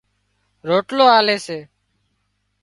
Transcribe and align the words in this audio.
روٽلو 0.67 1.05
آلي 1.17 1.37
سي 1.45 1.59